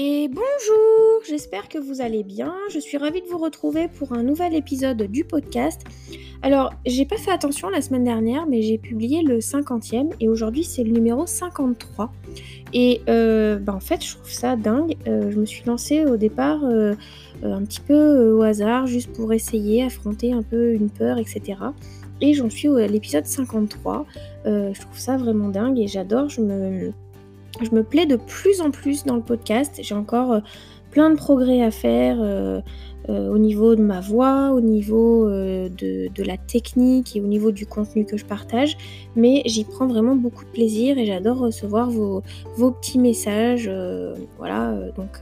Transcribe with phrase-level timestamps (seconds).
[0.00, 2.54] et bonjour, j'espère que vous allez bien.
[2.70, 5.82] Je suis ravie de vous retrouver pour un nouvel épisode du podcast.
[6.40, 10.62] Alors, j'ai pas fait attention la semaine dernière, mais j'ai publié le 50e et aujourd'hui
[10.62, 12.12] c'est le numéro 53.
[12.72, 14.96] Et euh, bah, en fait, je trouve ça dingue.
[15.08, 16.94] Euh, je me suis lancée au départ euh,
[17.42, 21.58] un petit peu au hasard, juste pour essayer, affronter un peu une peur, etc.
[22.20, 24.06] Et j'en suis à l'épisode 53.
[24.44, 26.28] je trouve ça vraiment dingue et j'adore.
[26.28, 26.92] Je me
[27.64, 29.78] je me plais de plus en plus dans le podcast.
[29.82, 30.40] J'ai encore euh,
[30.90, 32.60] plein de progrès à faire euh,
[33.08, 37.66] euh, au niveau de ma voix, au niveau de, la technique et au niveau du
[37.66, 38.76] contenu que je partage.
[39.16, 42.22] Mais j'y prends vraiment beaucoup de plaisir et j'adore recevoir vos,
[42.56, 43.70] petits messages.
[44.36, 45.20] voilà, donc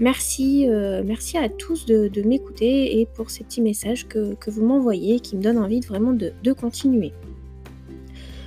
[0.00, 0.66] merci,
[1.04, 5.42] merci à tous de, m'écouter et pour ces petits messages que, vous m'envoyez qui me
[5.42, 7.12] donnent envie vraiment de continuer.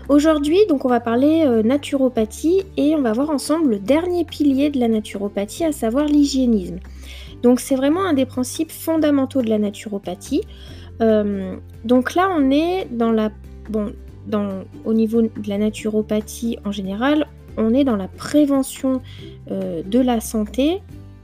[0.08, 4.70] Aujourd'hui, donc on va parler euh, naturopathie et on va voir ensemble le dernier pilier
[4.70, 6.78] de la naturopathie, à savoir l'hygiénisme.
[7.42, 10.42] Donc c'est vraiment un des principes fondamentaux de la naturopathie.
[11.02, 13.32] Euh, donc là, on est dans la
[13.70, 13.94] bon,
[14.86, 17.28] au niveau de la naturopathie en général,
[17.58, 19.02] on est dans la prévention
[19.50, 20.82] euh, de la santé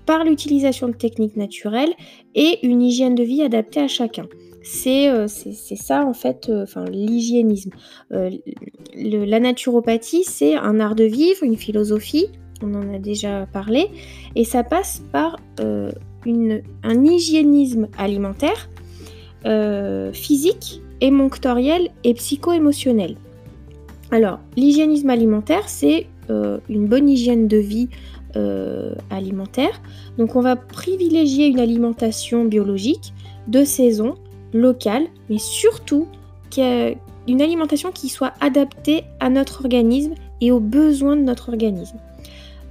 [0.08, 1.94] par l'utilisation de techniques naturelles
[2.34, 4.25] et une hygiène de vie adaptée à chacun.
[4.86, 7.72] Euh, c'est ça en fait, euh, enfin l'hygiénisme.
[8.12, 8.30] Euh,
[8.95, 12.28] la naturopathie, c'est un art de vivre, une philosophie,
[12.62, 13.88] on en a déjà parlé,
[14.36, 15.38] et ça passe par
[16.26, 18.70] une, un hygiénisme alimentaire,
[20.14, 23.16] physique, émonctoriel et psycho-émotionnel.
[24.12, 27.90] Alors, l'hygiénisme alimentaire, c'est une bonne hygiène de vie
[29.09, 29.81] alimentaire.
[30.20, 33.14] Donc, on va privilégier une alimentation biologique
[33.48, 34.16] de saison
[34.53, 36.07] locale, mais surtout
[37.27, 41.97] une alimentation qui soit adaptée à notre organisme et aux besoins de notre organisme.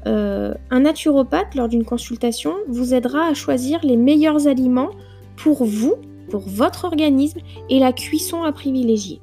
[0.06, 4.90] Euh, un naturopathe, lors d'une consultation, vous aidera à choisir les meilleurs aliments
[5.36, 5.94] pour vous,
[6.30, 9.20] pour votre organisme et la cuisson à privilégier.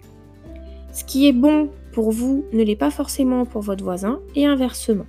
[0.93, 5.05] Ce qui est bon pour vous ne l'est pas forcément pour votre voisin et inversement.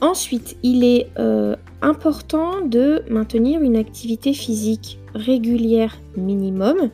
[0.00, 6.90] Ensuite, il est euh, important de maintenir une activité physique régulière minimum.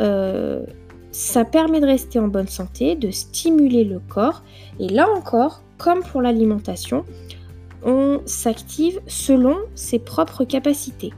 [0.00, 0.64] Euh,
[1.12, 4.42] ça permet de rester en bonne santé, de stimuler le corps.
[4.80, 7.04] Et là encore, comme pour l'alimentation,
[7.84, 11.12] on s'active selon ses propres capacités.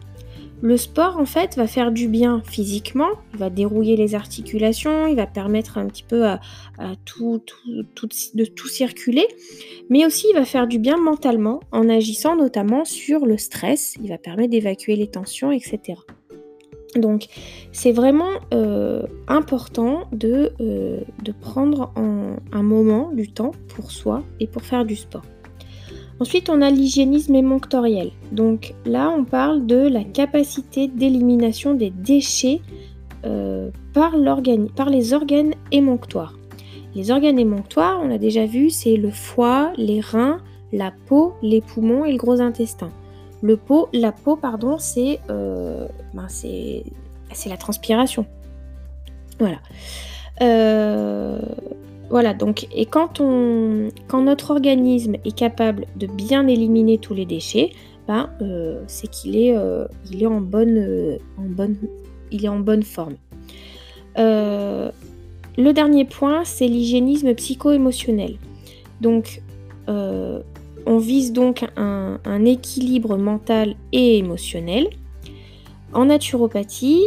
[0.65, 5.15] Le sport, en fait, va faire du bien physiquement, il va dérouiller les articulations, il
[5.15, 6.25] va permettre un petit peu
[6.79, 9.29] de tout circuler,
[9.91, 14.09] mais aussi il va faire du bien mentalement en agissant notamment sur le stress, il
[14.09, 16.01] va permettre d'évacuer les tensions, etc.
[16.97, 17.27] Donc
[17.73, 24.47] c'est vraiment euh, important de, euh, de prendre un moment du temps pour soi et
[24.47, 25.25] pour faire du sport.
[26.21, 28.11] Ensuite, on a l'hygiénisme émonctoriel.
[28.33, 32.61] Donc là, on parle de la capacité d'élimination des déchets
[33.25, 36.35] euh, par, les organes émonctoires.
[36.95, 40.41] Les organes émonctoires, on l'a déjà vu, c'est le foie, les reins,
[40.73, 42.91] la peau, les poumons et le gros intestin.
[43.43, 43.59] Le
[43.93, 46.29] la peau, pardon, c'est euh, ben
[47.47, 48.27] la transpiration.
[49.39, 49.59] Voilà.
[50.43, 51.39] Euh,
[52.11, 57.25] voilà, donc, et quand, on, quand notre organisme est capable de bien éliminer tous les
[57.25, 57.73] déchets,
[58.07, 59.87] ben, euh, c'est qu'il est, euh,
[60.27, 61.19] en, bonne, euh,
[62.83, 63.15] forme.
[64.17, 68.37] le dernier point, c'est l'hygiénisme psycho-émotionnel.
[69.01, 69.43] Donc,
[69.89, 74.89] on vise donc un équilibre mental et émotionnel.
[75.93, 77.03] En naturopathie,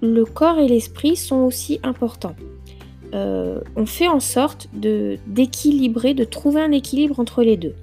[0.00, 2.36] le corps et l'esprit sont aussi importants.
[3.14, 7.74] Euh, on fait en sorte d'équilibrer, de trouver un équilibre entre les deux.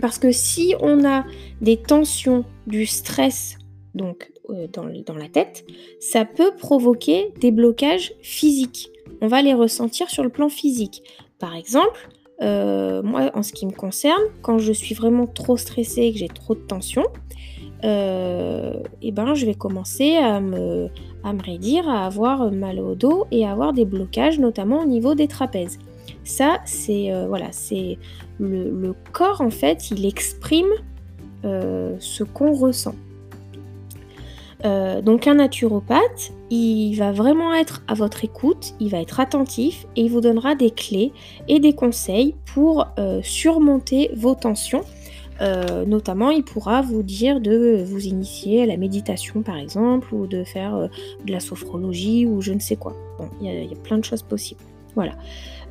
[0.00, 1.24] Parce que si on a
[1.60, 3.58] des tensions, du stress
[3.94, 5.64] donc euh, dans, la tête,
[6.00, 8.90] ça peut provoquer des blocages physiques.
[9.20, 11.02] On va les ressentir sur le plan physique.
[11.38, 12.08] Par exemple,
[12.42, 16.18] euh, moi, en ce qui me concerne, quand je suis vraiment trop stressée et que
[16.18, 17.04] j'ai trop de tension,
[17.82, 18.72] et
[19.02, 20.88] eh ben, je vais commencer à me,
[21.22, 25.14] à raidir, à avoir mal au dos et à avoir des blocages, notamment au niveau
[25.14, 25.78] des trapèzes.
[26.24, 27.98] Ça, c'est euh, voilà, c'est
[28.38, 30.66] le, corps en fait, il exprime
[31.44, 32.94] euh, ce qu'on ressent.
[34.64, 39.86] Euh, donc un naturopathe, il va vraiment être à votre écoute, il va être attentif
[39.94, 41.12] et il vous donnera des clés
[41.46, 42.86] et des conseils pour
[43.22, 44.82] surmonter vos tensions
[45.40, 50.26] euh, notamment, il pourra vous dire de vous initier à la méditation par exemple, ou
[50.26, 50.88] de faire euh,
[51.24, 52.94] de la sophrologie ou je ne sais quoi.
[53.18, 54.60] Bon, il y, a plein de choses possibles.
[54.94, 55.12] Voilà.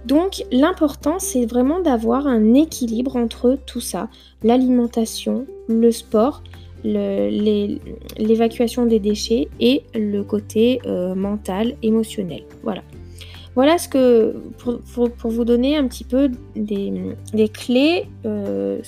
[0.06, 4.10] Donc l'important, c'est vraiment d'avoir un équilibre entre tout ça,
[4.44, 6.44] l'alimentation, le sport,
[6.84, 12.44] l'évacuation des déchets et le côté euh, mental, émotionnel.
[12.62, 12.84] Voilà.
[13.56, 18.82] Voilà ce que, pour, vous donner un petit peu des, clés, euh,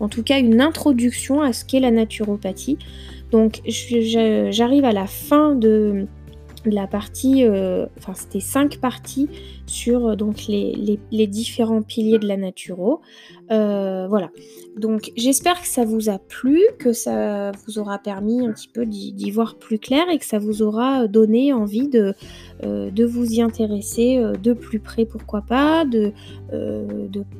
[0.00, 2.78] en tout cas une introduction à ce qu'est la naturopathie.
[3.30, 6.06] Donc, j'arrive à la fin de,
[6.64, 9.28] la partie, euh, enfin c'était cinq parties
[9.66, 13.00] sur euh, donc les, différents piliers de la naturo.
[13.50, 14.30] Euh, voilà.
[14.76, 18.86] Donc j'espère que ça vous a plu, que ça vous aura permis un petit peu
[18.86, 22.14] d'y voir plus clair et que ça vous aura donné envie de,
[22.62, 26.12] de vous y intéresser de plus près, pourquoi pas, de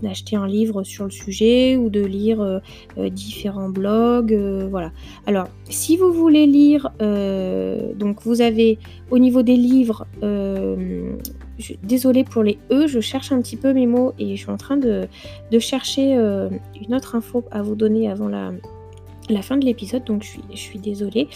[0.02, 2.60] d'acheter un livre sur le sujet ou de lire
[2.99, 4.34] différents blogs.
[4.70, 4.93] voilà.
[5.26, 8.78] Alors si vous voulez lire, donc vous avez
[9.10, 10.06] au niveau des livres,
[11.82, 14.56] désolée pour les E, je cherche un petit peu mes mots et je suis en
[14.56, 15.08] train de,
[15.58, 16.49] chercher euh,
[16.81, 18.52] une autre info à vous donner avant la,
[19.43, 21.28] fin de l'épisode, donc je suis, je désolée.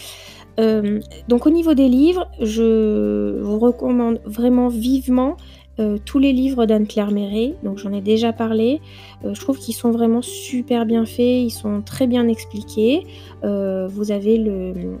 [0.59, 5.37] Euh, donc au niveau des livres, je vous recommande vraiment vivement
[5.79, 8.81] euh, tous les livres d'Anne-Claire Méret, donc j'en ai déjà parlé.
[9.23, 13.05] Euh, je trouve qu'ils sont vraiment super bien faits, ils sont très bien expliqués.
[13.43, 14.37] Euh, vous avez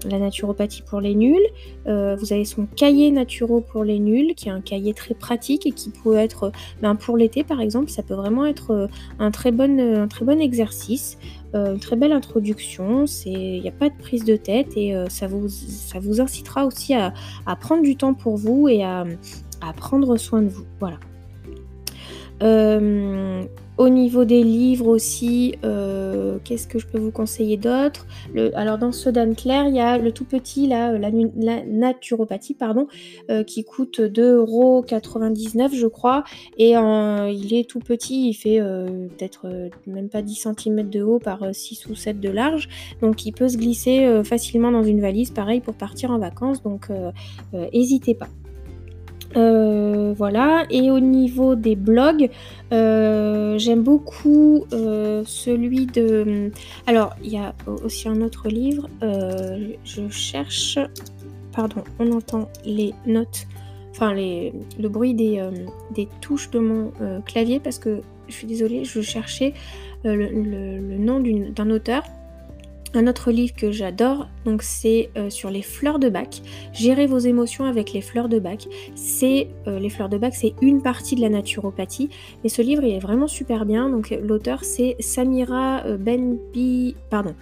[0.05, 1.45] la naturopathie pour les nuls,
[1.85, 5.71] vous avez son cahier naturo pour les nuls, qui est un cahier très pratique et
[5.71, 6.51] qui peut être,
[6.81, 8.89] ben, pour l'été par exemple, ça peut vraiment être
[9.19, 9.79] un très bon,
[10.39, 11.17] exercice.
[11.53, 16.21] une très belle introduction, il n'y a pas de prise de tête et ça, vous,
[16.21, 17.13] incitera aussi à,
[17.59, 19.05] prendre du temps pour vous et à,
[19.61, 20.65] à prendre soin de vous.
[20.79, 20.99] Voilà.
[22.43, 23.43] Euh,
[23.77, 28.07] au niveau des livres aussi, euh, qu'est-ce que je peux vous conseiller d'autre?
[28.55, 31.11] Alors dans ceux d'Anne-Claire, il y a le tout petit, là, la,
[31.63, 32.87] naturopathie, pardon,
[33.29, 36.23] euh, qui coûte 2,99€ je crois.
[36.57, 39.47] Et il est tout petit, il fait peut-être
[39.85, 42.69] même pas 10 cm de haut par 6 ou 7 de large.
[43.01, 46.63] Donc il peut se glisser facilement dans une valise, pareil pour partir en vacances.
[46.63, 46.89] Donc
[47.53, 48.29] n'hésitez pas.
[49.37, 52.29] Euh, voilà, et au niveau des blogs,
[52.73, 56.51] euh, j'aime beaucoup euh, celui de...
[56.87, 57.53] Alors, il y a
[57.83, 60.79] aussi un autre livre, je cherche...
[61.53, 63.47] Pardon, on entend les notes,
[63.89, 65.43] enfin le bruit des,
[65.95, 66.91] des touches de mon
[67.25, 69.53] clavier parce que je suis désolée, je cherchais
[70.03, 72.03] le nom d'un auteur
[72.95, 76.41] un autre livre que j'adore, donc c'est euh, sur les fleurs de bac.
[76.73, 78.67] Gérer vos émotions avec les fleurs de bac.
[78.95, 82.09] C'est euh, les fleurs de bac, c'est une partie de la naturopathie,
[82.43, 83.89] mais ce livre il est vraiment super bien.
[83.89, 87.35] Donc l'auteur c'est Samira euh, Benbi, pardon,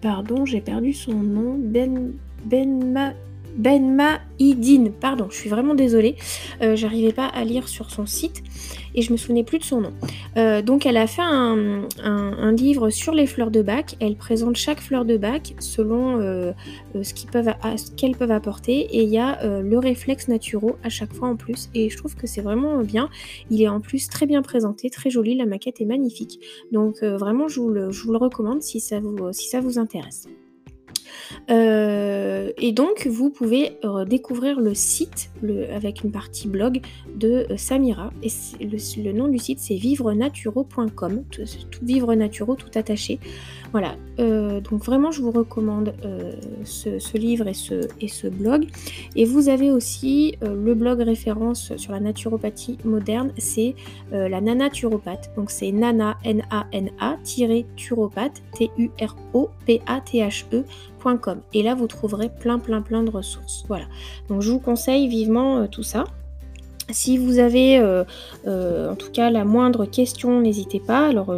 [0.00, 2.12] pardon, j'ai perdu son nom, Ben
[2.44, 3.14] Benma
[3.56, 6.16] Benma Idine, pardon, je suis vraiment désolée,
[6.60, 8.42] euh, j'arrivais pas à lire sur son site
[8.96, 9.92] et je me souvenais plus de son nom.
[10.36, 11.86] Euh, donc elle a fait un,
[12.52, 16.52] livre sur les fleurs de bac, elle présente chaque fleur de bac selon euh,
[17.00, 17.14] ce
[17.94, 21.68] qu'elles peuvent, apporter et il y a le réflexe naturaux à chaque fois en plus
[21.74, 23.08] et je trouve que c'est vraiment bien.
[23.50, 26.40] Il est en plus très bien présenté, très joli, la maquette est magnifique.
[26.72, 30.26] Donc vraiment je vous, le, recommande si ça vous intéresse.
[31.50, 35.30] Euh, et donc, vous pouvez euh, découvrir le site
[35.74, 36.80] avec une partie blog
[37.14, 38.10] de euh, Samira.
[38.22, 38.30] Et
[38.64, 41.24] le, nom du site, c'est vivrenaturaux.com.
[41.30, 41.44] Tout,
[41.82, 43.18] vivre naturaux, tout attaché.
[43.72, 43.96] Voilà.
[44.18, 45.94] donc, vraiment, je vous recommande
[46.62, 48.68] ce, livre et ce, et ce blog.
[49.16, 53.32] Et vous avez aussi le blog référence sur la naturopathie moderne.
[53.36, 53.74] C'est
[54.12, 55.32] la Nanaturopathe.
[55.36, 57.16] Donc, c'est nana, N-A-N-A,
[57.76, 59.04] turopathe, T-U-R-O-P-A-T-H-E
[61.52, 63.64] et là, vous trouverez plein, plein, plein de ressources.
[63.68, 63.86] Voilà.
[64.28, 66.04] Donc, je vous conseille vivement euh, tout ça.
[66.90, 68.04] Si vous avez euh,
[68.46, 71.08] euh, en tout cas la moindre question, n'hésitez pas.
[71.08, 71.34] Alors,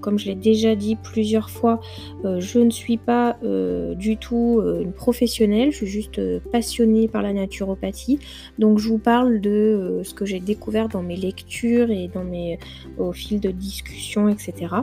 [0.00, 1.82] comme je l'ai déjà dit plusieurs fois,
[2.24, 6.18] je ne suis pas du tout une professionnelle, je suis juste
[6.50, 8.20] passionnée par la naturopathie.
[8.58, 12.58] Donc, je vous parle de ce que j'ai découvert dans mes lectures et dans mes,
[12.96, 14.76] au fil de discussions, etc.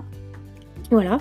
[0.92, 1.18] Voilà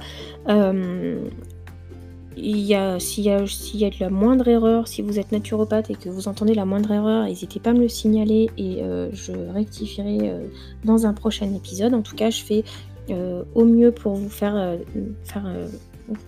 [2.37, 6.55] s'il y, a, de la moindre erreur, si vous êtes naturopathe et que vous entendez
[6.55, 10.47] la moindre erreur, n'hésitez pas à me le signaler et euh, je rectifierai euh,
[10.85, 11.95] dans un prochain épisode.
[11.95, 12.65] En tout cas, je fais
[13.11, 14.79] euh, au mieux pour vous faire,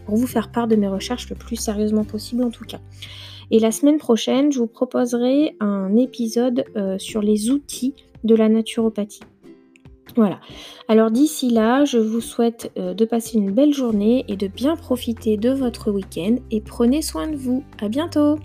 [0.07, 2.81] pour vous faire part de mes recherches le plus sérieusement possible en tout cas.
[3.51, 6.65] Et la semaine prochaine, je vous proposerai un épisode
[6.99, 7.95] sur les outils
[8.25, 9.21] de la naturopathie.
[10.17, 10.41] Voilà.
[10.89, 14.77] Alors d'ici là, je vous souhaite euh, de passer une belle journée et de bien
[14.77, 17.65] profiter de votre week-end et prenez soin de vous.
[17.81, 18.39] À bientôt